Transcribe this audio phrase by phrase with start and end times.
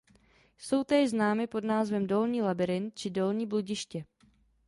[0.57, 4.05] Jsou též známy pod názvem "Dolní labyrint" či "Dolní bludiště".